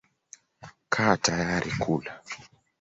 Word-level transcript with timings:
Kaa 0.93 1.13
tayari 1.23 1.71
kula. 1.83 2.13